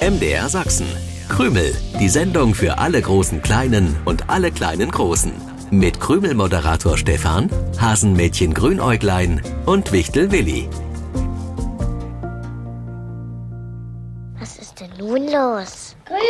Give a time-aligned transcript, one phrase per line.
[0.00, 0.86] MDR Sachsen.
[1.30, 5.32] Krümel, die Sendung für alle großen Kleinen und alle kleinen Großen.
[5.70, 7.48] Mit Krümel-Moderator Stefan,
[7.80, 10.68] Hasenmädchen Grünäuglein und Wichtel Willi.
[14.38, 15.96] Was ist denn nun los?
[16.04, 16.20] Krümel!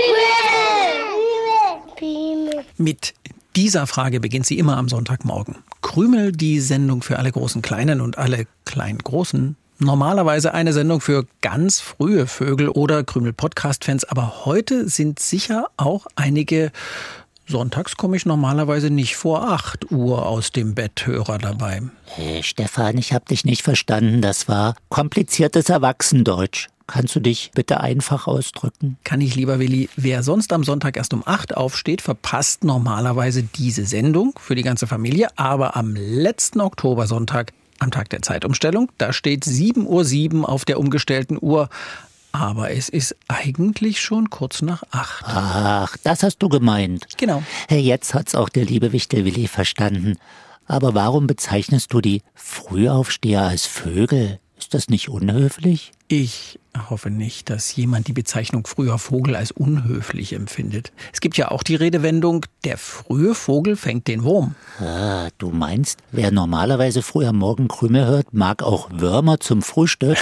[1.97, 2.65] Krümel!
[2.77, 3.15] Mit
[3.57, 5.57] dieser Frage beginnt sie immer am Sonntagmorgen.
[5.83, 11.27] Krümel, die Sendung für alle großen Kleinen und alle kleinen Großen Normalerweise eine Sendung für
[11.43, 16.73] ganz frühe Vögel oder Krümel-Podcast-Fans, aber heute sind sicher auch einige
[17.49, 21.83] Sonntags komme ich normalerweise nicht vor 8 Uhr aus dem Bett Hörer dabei.
[22.07, 24.21] Hey, Stefan, ich habe dich nicht verstanden.
[24.21, 26.67] Das war kompliziertes Erwachsendeutsch.
[26.89, 28.97] Kannst du dich bitte einfach ausdrücken?
[29.05, 29.89] Kann ich, lieber Willi.
[29.95, 34.89] Wer sonst am Sonntag erst um 8 aufsteht, verpasst normalerweise diese Sendung für die ganze
[34.89, 35.29] Familie.
[35.37, 38.91] Aber am letzten Oktobersonntag am Tag der Zeitumstellung.
[38.99, 41.69] Da steht 7.07 Uhr auf der umgestellten Uhr.
[42.33, 45.25] Aber es ist eigentlich schon kurz nach acht.
[45.27, 47.07] Ach, das hast du gemeint.
[47.17, 47.43] Genau.
[47.71, 50.19] Jetzt hat's auch der liebe Wichtelwilli verstanden.
[50.67, 54.39] Aber warum bezeichnest du die Frühaufsteher als Vögel?
[54.59, 55.93] Ist das nicht unhöflich?
[56.09, 60.93] Ich hoffe nicht, dass jemand die Bezeichnung früher Vogel als unhöflich empfindet.
[61.13, 64.55] Es gibt ja auch die Redewendung, der frühe Vogel fängt den Wurm.
[64.79, 70.19] Ah, du meinst, wer normalerweise früh am Morgen Krümel hört, mag auch Würmer zum Frühstück?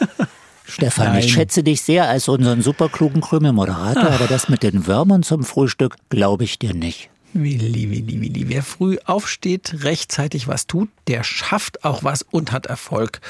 [0.66, 1.20] Stefan, Nein.
[1.20, 5.96] ich schätze dich sehr als unseren superklugen Krümel-Moderator, aber das mit den Würmern zum Frühstück
[6.10, 7.08] glaube ich dir nicht.
[7.32, 8.48] Willi, Willi, Willi.
[8.48, 13.20] Wer früh aufsteht, rechtzeitig was tut, der schafft auch was und hat Erfolg.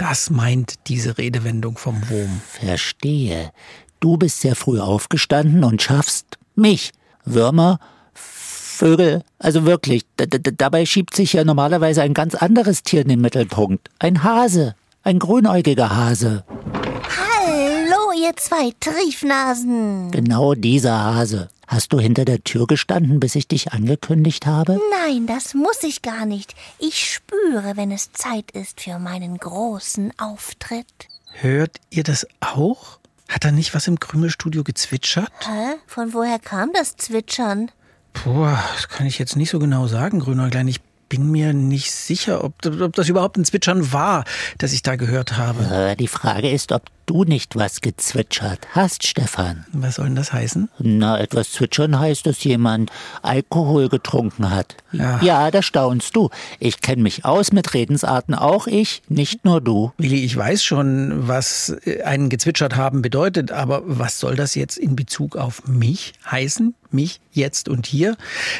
[0.00, 2.40] Das meint diese Redewendung vom Wurm.
[2.48, 3.52] Verstehe.
[4.00, 6.92] Du bist sehr früh aufgestanden und schaffst mich.
[7.26, 7.78] Würmer,
[8.14, 13.90] Vögel, also wirklich, dabei schiebt sich ja normalerweise ein ganz anderes Tier in den Mittelpunkt.
[13.98, 16.44] Ein Hase, ein grünäugiger Hase.
[16.48, 20.10] Hallo, ihr zwei Triefnasen.
[20.12, 21.50] Genau dieser Hase.
[21.70, 24.80] Hast du hinter der Tür gestanden, bis ich dich angekündigt habe?
[24.90, 26.56] Nein, das muss ich gar nicht.
[26.80, 31.06] Ich spüre, wenn es Zeit ist für meinen großen Auftritt.
[31.30, 32.98] Hört ihr das auch?
[33.28, 35.30] Hat da nicht was im Krümelstudio gezwitschert?
[35.46, 35.76] Hä?
[35.86, 37.70] Von woher kam das Zwitschern?
[38.14, 40.66] Puh, das kann ich jetzt nicht so genau sagen, Grünäuglein.
[40.66, 44.24] Ich bin mir nicht sicher, ob, ob, das überhaupt ein Zwitschern war,
[44.56, 45.94] das ich da gehört habe.
[45.98, 49.66] Die Frage ist, ob du nicht was gezwitschert hast, Stefan.
[49.72, 50.70] Was soll denn das heißen?
[50.78, 54.76] Na, etwas zwitschern heißt, dass jemand Alkohol getrunken hat.
[54.92, 56.30] Ja, ja da staunst du.
[56.60, 59.92] Ich kenne mich aus mit Redensarten, auch ich, nicht nur du.
[59.98, 64.78] Willi, ich weiß schon, was äh, einen gezwitschert haben bedeutet, aber was soll das jetzt
[64.78, 66.76] in Bezug auf mich heißen?
[66.92, 68.16] Mich jetzt und hier?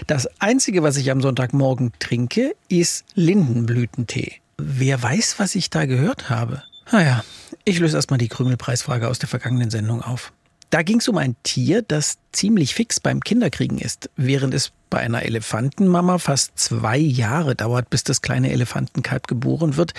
[0.07, 4.35] Das Einzige, was ich am Sonntagmorgen trinke, ist Lindenblütentee.
[4.59, 6.63] Wer weiß, was ich da gehört habe?
[6.93, 7.25] Naja,
[7.65, 10.33] ich löse erstmal die Krümelpreisfrage aus der vergangenen Sendung auf.
[10.71, 14.99] Da ging es um ein Tier, das ziemlich fix beim Kinderkriegen ist, während es bei
[14.99, 19.95] einer Elefantenmama fast zwei Jahre dauert, bis das kleine Elefantenkalb geboren wird,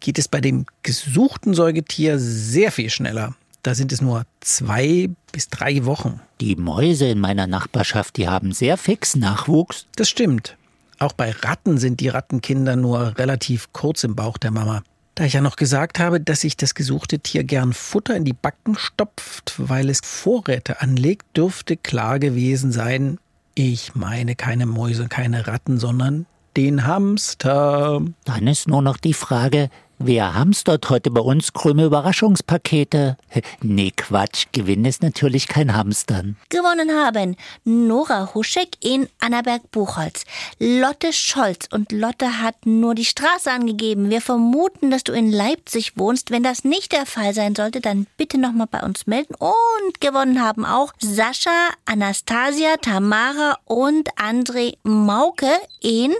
[0.00, 3.34] geht es bei dem gesuchten Säugetier sehr viel schneller.
[3.62, 6.20] Da sind es nur zwei bis drei Wochen.
[6.40, 9.86] Die Mäuse in meiner Nachbarschaft, die haben sehr fix Nachwuchs.
[9.96, 10.56] Das stimmt.
[10.98, 14.82] Auch bei Ratten sind die Rattenkinder nur relativ kurz im Bauch der Mama.
[15.14, 18.32] Da ich ja noch gesagt habe, dass sich das gesuchte Tier gern Futter in die
[18.32, 23.18] Backen stopft, weil es Vorräte anlegt, dürfte klar gewesen sein,
[23.54, 28.00] ich meine keine Mäuse, keine Ratten, sondern den Hamster.
[28.24, 29.68] Dann ist nur noch die Frage,
[30.02, 33.18] Wer hamstert heute bei uns krümme Überraschungspakete?
[33.60, 34.46] Nee, Quatsch.
[34.52, 36.36] Gewinn ist natürlich kein Hamstern.
[36.48, 40.24] Gewonnen haben Nora Huschek in Annaberg-Buchholz,
[40.58, 44.08] Lotte Scholz und Lotte hat nur die Straße angegeben.
[44.08, 46.30] Wir vermuten, dass du in Leipzig wohnst.
[46.30, 49.34] Wenn das nicht der Fall sein sollte, dann bitte nochmal bei uns melden.
[49.34, 56.14] Und gewonnen haben auch Sascha, Anastasia, Tamara und André Mauke in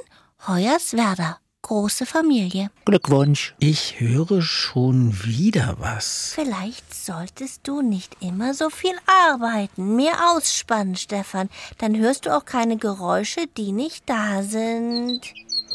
[0.47, 1.39] Hoyerswerda
[1.71, 2.69] große Familie.
[2.85, 3.55] Glückwunsch.
[3.61, 6.33] Ich höre schon wieder was.
[6.35, 9.95] Vielleicht solltest du nicht immer so viel arbeiten.
[9.95, 11.49] Mehr ausspannen, Stefan.
[11.79, 15.21] Dann hörst du auch keine Geräusche, die nicht da sind.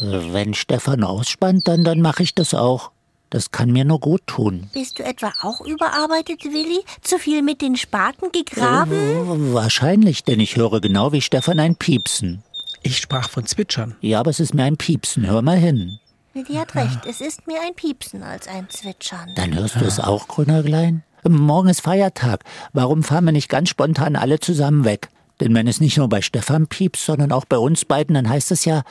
[0.01, 2.91] Wenn Stefan ausspannt, dann, dann mache ich das auch.
[3.29, 4.69] Das kann mir nur gut tun.
[4.73, 6.83] Bist du etwa auch überarbeitet, Willi?
[7.03, 8.91] Zu viel mit den Spaten gegraben?
[8.91, 12.43] Äh, wahrscheinlich, denn ich höre genau wie Stefan ein Piepsen.
[12.85, 13.95] Ich sprach von Zwitschern.
[14.01, 15.25] Ja, aber es ist mir ein Piepsen.
[15.25, 15.97] Hör mal hin.
[16.35, 16.99] Die hat recht.
[17.09, 19.31] Es ist mir ein Piepsen als ein Zwitschern.
[19.35, 21.01] Dann hörst du es auch, Grünerglein?
[21.27, 22.43] Morgen ist Feiertag.
[22.73, 25.09] Warum fahren wir nicht ganz spontan alle zusammen weg?
[25.39, 28.51] Denn wenn es nicht nur bei Stefan piepst, sondern auch bei uns beiden, dann heißt
[28.51, 28.83] es ja,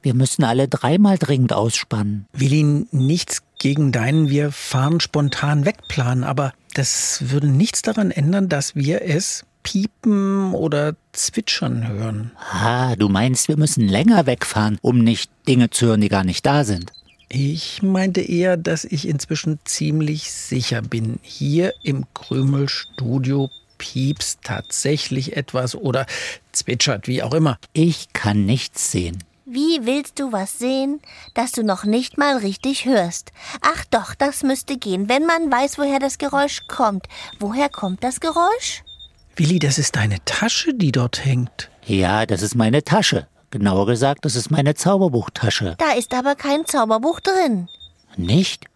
[0.00, 2.26] wir müssen alle dreimal dringend ausspannen.
[2.32, 8.74] Willi, nichts gegen deinen Wir fahren spontan wegplanen, aber Das würde nichts daran ändern, dass
[8.74, 12.32] wir es piepen oder zwitschern hören.
[12.52, 16.44] Ah, du meinst, wir müssen länger wegfahren, um nicht Dinge zu hören, die gar nicht
[16.46, 16.92] da sind.
[17.28, 21.18] Ich meinte eher, dass ich inzwischen ziemlich sicher bin.
[21.22, 23.48] Hier im Krümelstudio
[23.78, 26.06] piepst tatsächlich etwas oder
[26.52, 27.58] zwitschert, wie auch immer.
[27.72, 29.24] Ich kann nichts sehen.
[29.44, 31.00] Wie willst du was sehen,
[31.34, 33.32] das du noch nicht mal richtig hörst?
[33.60, 37.06] Ach doch, das müsste gehen, wenn man weiß, woher das Geräusch kommt.
[37.40, 38.84] Woher kommt das Geräusch?
[39.36, 41.70] Willi, das ist deine Tasche, die dort hängt.
[41.84, 43.26] Ja, das ist meine Tasche.
[43.50, 45.76] Genauer gesagt, das ist meine Zauberbuchtasche.
[45.78, 47.68] Da ist aber kein Zauberbuch drin.
[48.16, 48.66] Nicht?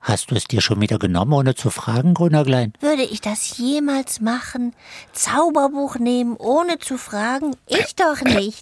[0.00, 2.72] Hast du es dir schon wieder genommen, ohne zu fragen, Grünerglein?
[2.80, 4.74] Würde ich das jemals machen?
[5.12, 7.54] Zauberbuch nehmen, ohne zu fragen?
[7.68, 8.60] Ich doch nicht.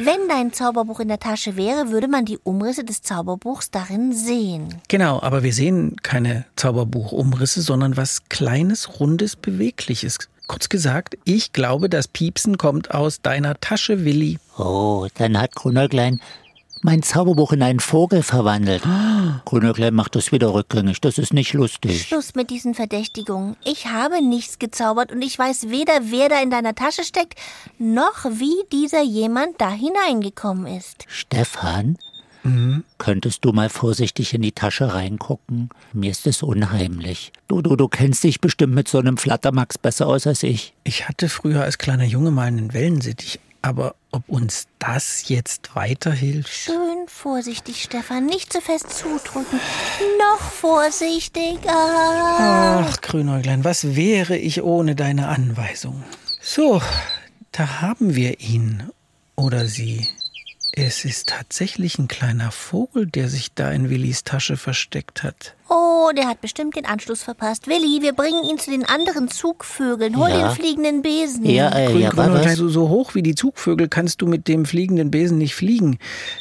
[0.00, 4.80] Wenn dein Zauberbuch in der Tasche wäre, würde man die Umrisse des Zauberbuchs darin sehen.
[4.88, 10.18] Genau, aber wir sehen keine Zauberbuchumrisse, sondern was Kleines, Rundes, Bewegliches.
[10.46, 14.38] Kurz gesagt, ich glaube, das Piepsen kommt aus deiner Tasche, Willi.
[14.56, 16.20] Oh, dann hat Grünerglein
[16.82, 18.82] mein Zauberbuch in einen Vogel verwandelt.
[19.44, 21.00] Grünerglein macht das wieder rückgängig.
[21.00, 22.02] Das ist nicht lustig.
[22.02, 23.56] Schluss mit diesen Verdächtigungen.
[23.64, 27.34] Ich habe nichts gezaubert und ich weiß weder, wer da in deiner Tasche steckt,
[27.78, 31.06] noch wie dieser jemand da hineingekommen ist.
[31.08, 31.98] Stefan,
[32.98, 35.70] könntest du mal vorsichtig in die Tasche reingucken?
[35.92, 37.32] Mir ist es unheimlich.
[37.48, 40.74] Du, du, du kennst dich bestimmt mit so einem Flattermax besser aus als ich.
[40.84, 46.48] Ich hatte früher als kleiner Junge mal einen Wellensittich, aber ob uns das jetzt weiterhilft?
[46.48, 48.26] Schön vorsichtig, Stefan.
[48.26, 49.60] Nicht zu fest zudrücken.
[50.18, 51.72] Noch vorsichtiger.
[51.72, 56.04] Ach, Grünäuglein, was wäre ich ohne deine Anweisung?
[56.40, 56.80] So,
[57.52, 58.84] da haben wir ihn
[59.34, 60.06] oder sie.
[60.78, 65.54] Es ist tatsächlich ein kleiner Vogel, der sich da in Willis Tasche versteckt hat.
[65.70, 67.66] Oh, der hat bestimmt den Anschluss verpasst.
[67.66, 70.18] Willi, wir bringen ihn zu den anderen Zugvögeln.
[70.18, 70.48] Hol Ja.
[70.48, 71.46] den fliegenden Besen.
[71.46, 72.58] Ja, äh, Grün, ja, wa- Grünäuglein, was?
[72.58, 75.98] so, so hoch wie die Zugvögel kannst du mit dem fliegenden Besen nicht fliegen.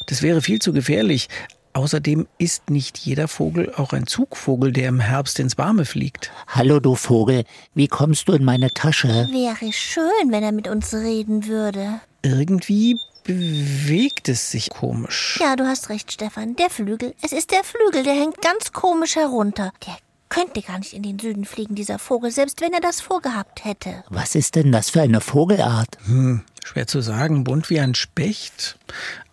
[0.07, 1.29] Das wäre viel zu gefährlich.
[1.71, 6.31] Außerdem ist nicht jeder Vogel auch ein Zugvogel, der im Herbst ins Warme fliegt.
[6.47, 7.45] Hallo, du Vogel.
[7.73, 9.07] Wie kommst du in meine Tasche?
[9.31, 12.01] Wäre schön, wenn er mit uns reden würde.
[12.21, 15.37] Irgendwie bewegt es sich komisch.
[15.41, 16.55] Ja, du hast recht, Stefan.
[16.55, 17.13] Der Flügel.
[17.21, 19.73] Es ist der Flügel, der hängt ganz komisch herunter.
[19.85, 19.97] Der
[20.29, 24.03] könnte gar nicht in den Süden fliegen, dieser Vogel, selbst wenn er das vorgehabt hätte.
[24.09, 25.97] Was ist denn das für eine Vogelart?
[26.05, 27.43] Hm, schwer zu sagen.
[27.43, 28.77] Bunt wie ein Specht,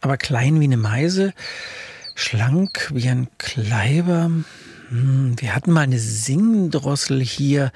[0.01, 1.35] aber klein wie eine Meise,
[2.15, 4.31] schlank wie ein Kleiber.
[4.89, 7.73] Hm, wir hatten mal eine Singdrossel hier.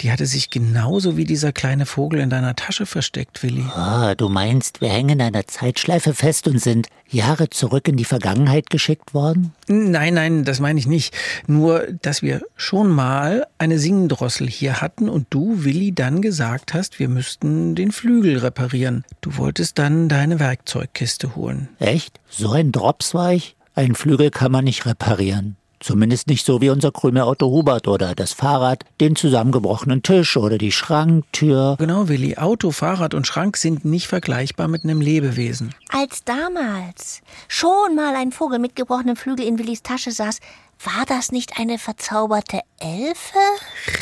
[0.00, 3.64] Die hatte sich genauso wie dieser kleine Vogel in deiner Tasche versteckt, Willi.
[3.74, 8.04] Ah, du meinst, wir hängen in einer Zeitschleife fest und sind Jahre zurück in die
[8.04, 9.54] Vergangenheit geschickt worden?
[9.66, 11.16] Nein, nein, das meine ich nicht.
[11.46, 16.98] Nur, dass wir schon mal eine Singdrossel hier hatten und du, Willi, dann gesagt hast,
[16.98, 19.04] wir müssten den Flügel reparieren.
[19.20, 21.68] Du wolltest dann deine Werkzeugkiste holen.
[21.80, 22.20] Echt?
[22.28, 23.56] So ein Drops war ich?
[23.74, 25.56] Ein Flügel kann man nicht reparieren.
[25.88, 30.70] Zumindest nicht so wie unser Krümelauto Hubert oder das Fahrrad, den zusammengebrochenen Tisch oder die
[30.70, 31.76] Schranktür.
[31.78, 32.36] Genau, Willi.
[32.36, 35.74] Auto, Fahrrad und Schrank sind nicht vergleichbar mit einem Lebewesen.
[35.88, 40.40] Als damals schon mal ein Vogel mit gebrochenem Flügel in Willis Tasche saß,
[40.84, 43.38] war das nicht eine verzauberte Elfe?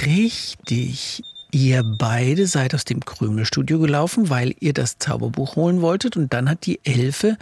[0.05, 1.23] Richtig.
[1.53, 6.51] Ihr beide seid aus dem Krümelstudio gelaufen, weil ihr das Zauberbuch holen wolltet und dann
[6.51, 7.39] hat die Elfe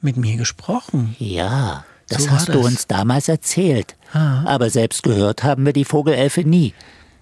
[0.00, 1.16] mit mir gesprochen.
[1.18, 3.96] Ja, das So hast du uns damals erzählt.
[4.12, 6.74] Aber selbst gehört haben wir die Vogelelfe nie.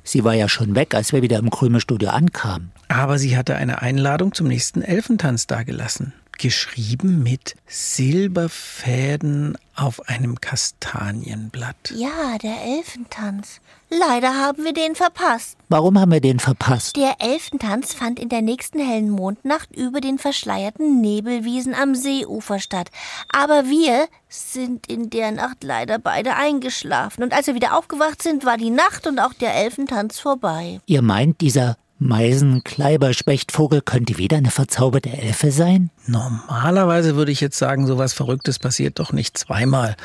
[0.05, 2.71] Sie war ja schon weg, als wir wieder im Krümelstudio ankamen.
[2.89, 6.13] Aber sie hatte eine Einladung zum nächsten Elfentanz dagelassen.
[6.39, 11.93] Geschrieben mit Silberfäden auf einem Kastanienblatt.
[11.95, 13.61] Ja, der Elfentanz.
[13.89, 15.57] Leider haben wir den verpasst.
[15.69, 16.97] Warum haben wir den verpasst?
[16.97, 22.91] Der Elfentanz fand in der nächsten hellen Mondnacht über den verschleierten Nebelwiesen am Seeufer statt.
[23.29, 27.23] Aber wir sind in der Nacht leider beide eingeschlafen.
[27.23, 30.81] Und als wir wieder aufgewacht sind, war die Nacht und auch der Elfentanz vorbei.
[30.87, 35.91] Ihr meint, dieser Meisen-Kleiber-Spechtvogel könnte wieder eine verzauberte Elfe sein?
[36.07, 39.97] Normalerweise würde ich jetzt sagen, sowas Verrücktes passiert doch nicht zweimal.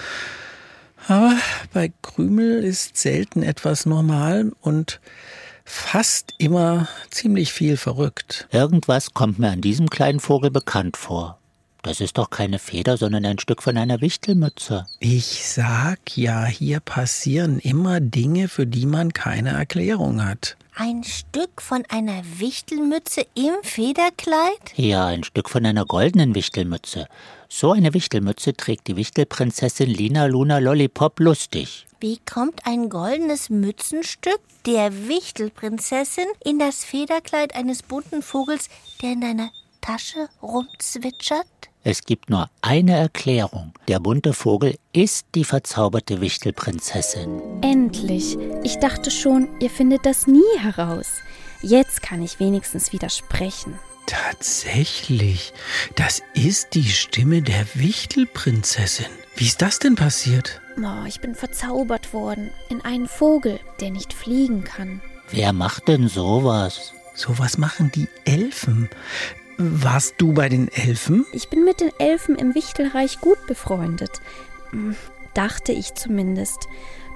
[1.07, 1.35] Aber
[1.73, 5.01] bei Krümel ist selten etwas normal und
[5.65, 8.47] fast immer ziemlich viel verrückt.
[8.51, 11.39] Irgendwas kommt mir an diesem kleinen Vogel bekannt vor.
[11.83, 14.85] Das ist doch keine Feder, sondern ein Stück von einer Wichtelmütze.
[14.99, 20.57] Ich sag ja, hier passieren immer Dinge, für die man keine Erklärung hat.
[20.73, 24.73] Ein Stück von einer Wichtelmütze im Federkleid?
[24.75, 27.07] Ja, ein Stück von einer goldenen Wichtelmütze.
[27.49, 31.85] So eine Wichtelmütze trägt die Wichtelprinzessin Lina Luna Lollipop lustig.
[31.99, 38.69] Wie kommt ein goldenes Mützenstück der Wichtelprinzessin in das Federkleid eines bunten Vogels,
[39.01, 39.51] der in deiner
[39.81, 41.47] Tasche rumzwitschert?
[41.83, 43.73] Es gibt nur eine Erklärung.
[43.87, 47.41] Der bunte Vogel ist die verzauberte Wichtelprinzessin.
[47.63, 48.37] Endlich.
[48.63, 51.07] Ich dachte schon, ihr findet das nie heraus.
[51.63, 53.79] Jetzt kann ich wenigstens widersprechen.
[54.05, 55.53] Tatsächlich,
[55.95, 59.07] das ist die Stimme der Wichtelprinzessin.
[59.35, 60.61] Wie ist das denn passiert?
[60.77, 65.01] Oh, ich bin verzaubert worden in einen Vogel, der nicht fliegen kann.
[65.31, 66.93] Wer macht denn sowas?
[67.15, 68.89] Sowas machen die Elfen.
[69.63, 71.25] Warst du bei den Elfen?
[71.33, 74.19] Ich bin mit den Elfen im Wichtelreich gut befreundet.
[74.71, 74.95] Hm,
[75.35, 76.67] dachte ich zumindest.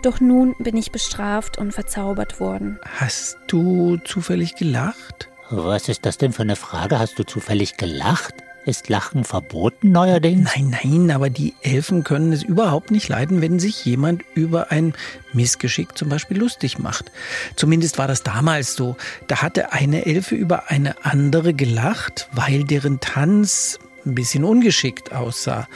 [0.04, 2.80] Doch nun bin ich bestraft und verzaubert worden.
[3.00, 5.30] Hast du zufällig gelacht?
[5.50, 7.00] Was ist das denn für eine Frage?
[7.00, 8.36] Hast du zufällig gelacht?
[8.66, 10.50] Ist Lachen verboten neuerdings?
[10.56, 14.96] Nein, nein, aber die Elfen können es überhaupt nicht leiden, wenn sich jemand über ein
[15.34, 17.12] Missgeschick zum Beispiel lustig macht.
[17.56, 18.98] Zumindest war das damals so.
[19.28, 25.68] Da hatte eine Elfe über eine andere gelacht, weil deren Tanz ein bisschen ungeschickt aussah.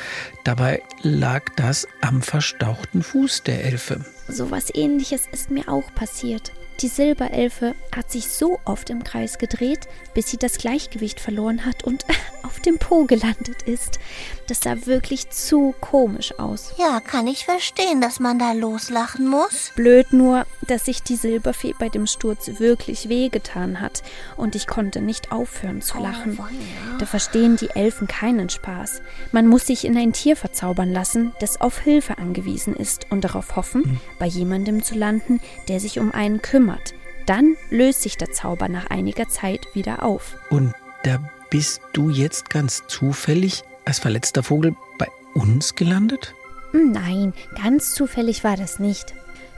[0.50, 4.04] Dabei lag das am verstauchten Fuß der Elfe.
[4.28, 6.52] So was ähnliches ist mir auch passiert.
[6.82, 11.84] Die Silberelfe hat sich so oft im Kreis gedreht, bis sie das Gleichgewicht verloren hat
[11.84, 12.06] und
[12.44, 14.00] auf dem Po gelandet ist.
[14.48, 16.74] Das sah wirklich zu komisch aus.
[16.78, 19.74] Ja, kann ich verstehen, dass man da loslachen muss.
[19.76, 24.02] Blöd nur, dass sich die Silberfee bei dem Sturz wirklich wehgetan hat
[24.38, 26.40] und ich konnte nicht aufhören zu lachen.
[26.40, 26.98] Oh.
[26.98, 29.02] Da verstehen die Elfen keinen Spaß.
[29.34, 33.56] Man muss sich in ein Tier verzaubern lassen, das auf Hilfe angewiesen ist und darauf
[33.56, 36.94] hoffen, bei jemandem zu landen, der sich um einen kümmert.
[37.26, 40.38] Dann löst sich der Zauber nach einiger Zeit wieder auf.
[40.50, 41.20] Und da
[41.50, 46.34] bist du jetzt ganz zufällig als verletzter Vogel bei uns gelandet?
[46.74, 49.14] Nein, ganz zufällig war das nicht.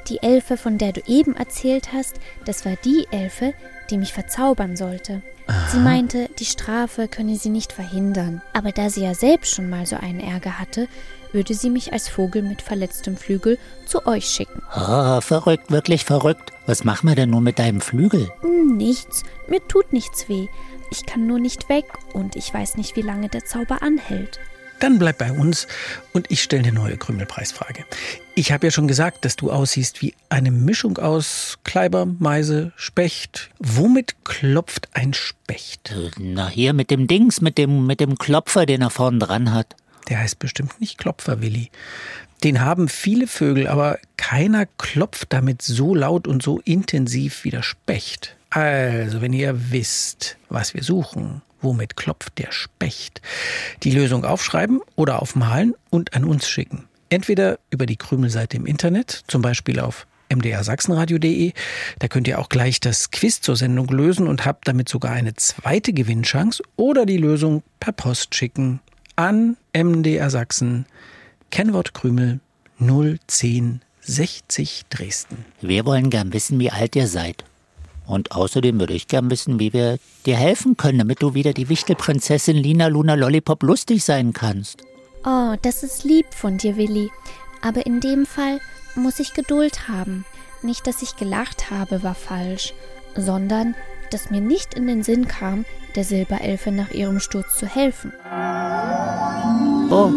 [0.07, 3.53] Die Elfe, von der du eben erzählt hast, das war die Elfe,
[3.89, 5.21] die mich verzaubern sollte.
[5.71, 8.41] Sie meinte, die Strafe könne sie nicht verhindern.
[8.53, 10.87] Aber da sie ja selbst schon mal so einen Ärger hatte,
[11.31, 14.61] würde sie mich als Vogel mit verletztem Flügel zu euch schicken.
[14.75, 16.51] Oh, verrückt, wirklich verrückt.
[16.65, 18.29] Was machen wir denn nun mit deinem Flügel?
[18.41, 20.47] Hm, Nichts, mir tut nichts weh.
[20.91, 24.39] Ich kann nur nicht weg und ich weiß nicht, wie lange der Zauber anhält.
[24.81, 25.67] Dann bleib bei uns
[26.11, 27.85] und ich stelle eine neue Krümelpreisfrage.
[28.33, 33.51] Ich habe ja schon gesagt, dass du aussiehst wie eine Mischung aus Kleiber, Meise, Specht.
[33.59, 35.91] Womit klopft ein Specht?
[35.91, 39.53] Äh, Na hier mit dem Dings, mit dem, mit dem Klopfer, den er vorn dran
[39.53, 39.75] hat.
[40.09, 41.69] Der heißt bestimmt nicht Klopferwilli.
[42.43, 47.61] Den haben viele Vögel, aber keiner klopft damit so laut und so intensiv wie der
[47.61, 48.35] Specht.
[48.49, 53.21] Also, wenn ihr wisst, was wir suchen, womit klopft der Specht,
[53.83, 56.87] die Lösung aufschreiben oder aufmalen und an uns schicken.
[57.09, 61.53] Entweder über die Krümelseite im Internet, zum Beispiel auf mdrsachsenradio.de.
[61.99, 65.33] Da könnt ihr auch gleich das Quiz zur Sendung lösen und habt damit sogar eine
[65.33, 68.79] zweite Gewinnchance oder die Lösung per Post schicken
[69.15, 70.85] an MDR Sachsen,
[71.51, 72.39] Kennwort Krümel
[72.79, 75.45] 010 60 Dresden.
[75.61, 77.43] Wir wollen gern wissen, wie alt ihr seid.
[78.11, 81.69] Und außerdem würde ich gern wissen, wie wir dir helfen können, damit du wieder die
[81.69, 84.83] Wichtelprinzessin Lina Luna Lollipop lustig sein kannst.
[85.23, 87.09] Oh, das ist lieb von dir, Willi.
[87.61, 88.59] Aber in dem Fall
[88.95, 90.25] muss ich Geduld haben.
[90.61, 92.73] Nicht, dass ich gelacht habe, war falsch,
[93.15, 93.75] sondern
[94.11, 95.63] dass mir nicht in den Sinn kam,
[95.95, 98.11] der Silberelfe nach ihrem Sturz zu helfen.
[98.25, 99.93] Oh.
[99.93, 100.11] Oh,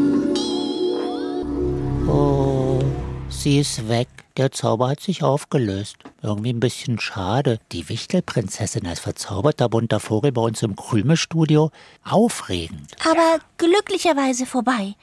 [3.44, 4.08] sie ist weg.
[4.38, 5.96] Der Zauber hat sich aufgelöst.
[6.22, 7.60] Irgendwie ein bisschen schade.
[7.72, 11.70] Die Wichtelprinzessin als verzauberter bunter Vogel bei uns im Krümelstudio.
[12.02, 12.96] Aufregend.
[13.06, 14.94] Aber glücklicherweise vorbei.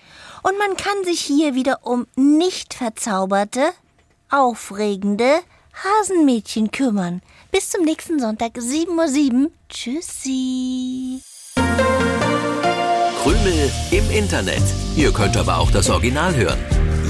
[0.41, 3.61] Und man kann sich hier wieder um nicht verzauberte,
[4.29, 5.39] aufregende
[5.83, 7.21] Hasenmädchen kümmern.
[7.51, 9.51] Bis zum nächsten Sonntag, 7.07 Uhr.
[9.69, 11.21] Tschüssi.
[13.21, 14.63] Krümel im Internet.
[14.95, 16.70] Ihr könnt aber auch das Original hören.